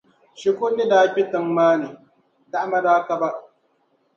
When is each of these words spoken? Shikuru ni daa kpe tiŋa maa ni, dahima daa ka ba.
Shikuru 0.39 0.71
ni 0.75 0.83
daa 0.91 1.05
kpe 1.11 1.21
tiŋa 1.31 1.53
maa 1.55 1.75
ni, 1.81 1.87
dahima 2.51 2.77
daa 2.85 2.99
ka 3.07 3.13
ba. 3.21 3.27